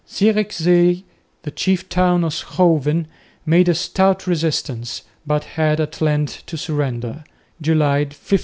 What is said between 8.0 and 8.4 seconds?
1576).